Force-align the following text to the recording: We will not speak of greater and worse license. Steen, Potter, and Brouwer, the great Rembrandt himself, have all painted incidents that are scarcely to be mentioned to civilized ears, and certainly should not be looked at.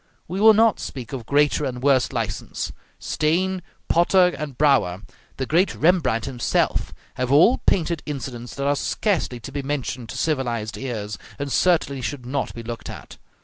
We 0.27 0.41
will 0.41 0.55
not 0.55 0.79
speak 0.79 1.13
of 1.13 1.27
greater 1.27 1.63
and 1.63 1.83
worse 1.83 2.11
license. 2.11 2.71
Steen, 2.97 3.61
Potter, 3.87 4.33
and 4.35 4.57
Brouwer, 4.57 5.03
the 5.37 5.45
great 5.45 5.75
Rembrandt 5.75 6.25
himself, 6.25 6.91
have 7.17 7.31
all 7.31 7.59
painted 7.67 8.01
incidents 8.07 8.55
that 8.55 8.65
are 8.65 8.75
scarcely 8.75 9.39
to 9.41 9.51
be 9.51 9.61
mentioned 9.61 10.09
to 10.09 10.17
civilized 10.17 10.75
ears, 10.75 11.19
and 11.37 11.51
certainly 11.51 12.01
should 12.01 12.25
not 12.25 12.51
be 12.55 12.63
looked 12.63 12.89
at. 12.89 13.17